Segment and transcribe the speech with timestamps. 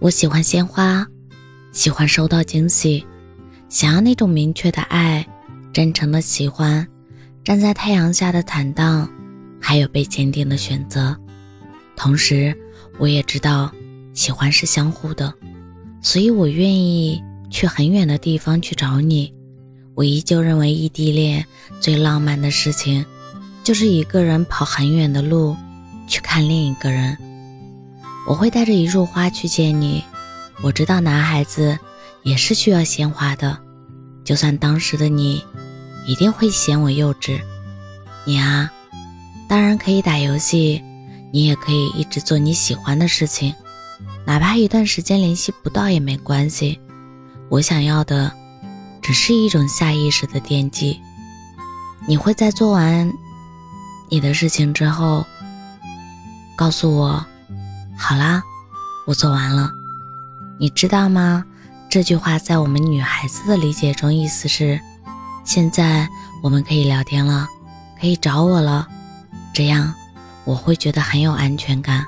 [0.00, 1.06] 我喜欢鲜花，
[1.72, 3.06] 喜欢收到惊喜，
[3.68, 5.26] 想要那种明确的爱，
[5.74, 6.88] 真诚的喜欢，
[7.44, 9.06] 站在太阳下的坦荡，
[9.60, 11.14] 还有被坚定的选择。
[11.96, 12.56] 同时，
[12.98, 13.70] 我也知道
[14.14, 15.34] 喜欢是相互的，
[16.00, 19.30] 所以我愿意去很远的地方去找你。
[19.94, 21.44] 我依旧认为异地恋
[21.78, 23.04] 最浪漫的事情，
[23.62, 25.54] 就是一个人跑很远的路
[26.06, 27.14] 去看另一个人。
[28.30, 30.04] 我会带着一束花去见你。
[30.62, 31.76] 我知道男孩子
[32.22, 33.58] 也是需要鲜花的，
[34.22, 35.44] 就算当时的你
[36.06, 37.40] 一定会嫌我幼稚。
[38.24, 38.70] 你啊，
[39.48, 40.80] 当然可以打游戏，
[41.32, 43.52] 你也可以一直做你喜欢的事情，
[44.24, 46.78] 哪怕一段时间联系不到也没关系。
[47.48, 48.30] 我想要的
[49.02, 51.00] 只是一种下意识的惦记。
[52.06, 53.12] 你会在做完
[54.08, 55.26] 你的事情之后
[56.56, 57.26] 告诉我。
[58.02, 58.42] 好啦，
[59.06, 59.70] 我做完了。
[60.58, 61.44] 你知道吗？
[61.90, 64.80] 这句话在我们女孩子的理解中，意思是
[65.44, 66.08] 现在
[66.42, 67.46] 我们可以聊天了，
[68.00, 68.88] 可以找我了。
[69.52, 69.94] 这样
[70.44, 72.04] 我会觉得很有安全感，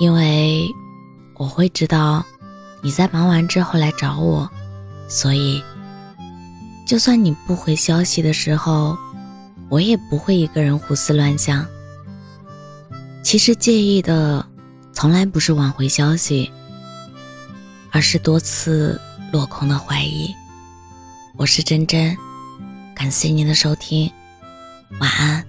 [0.00, 0.68] 因为
[1.34, 2.22] 我会知道
[2.82, 4.50] 你在忙完之后来找我，
[5.08, 5.62] 所以
[6.86, 8.98] 就算你不回消息的时候，
[9.70, 11.64] 我也不会一个人胡思乱想。
[13.22, 14.44] 其实介意的。
[15.02, 16.48] 从来不是挽回消息，
[17.90, 19.00] 而是多次
[19.32, 20.32] 落空的怀疑。
[21.34, 22.16] 我是真真，
[22.94, 24.08] 感谢您的收听，
[25.00, 25.44] 晚安。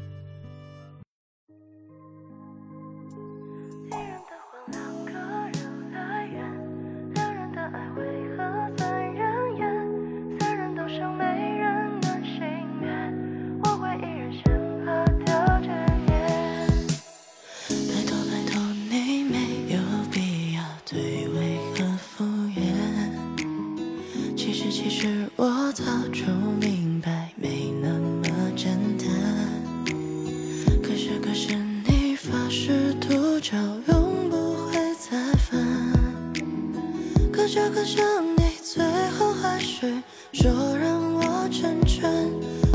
[37.74, 38.06] 可想
[38.38, 38.84] 你，最
[39.18, 39.92] 后还是
[40.32, 42.08] 说让我成全，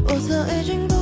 [0.09, 0.98] 我早已经。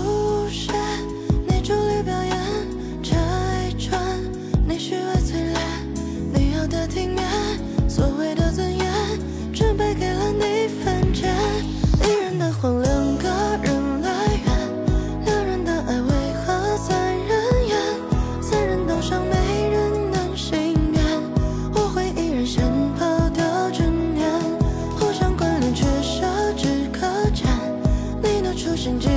[28.87, 29.09] 心之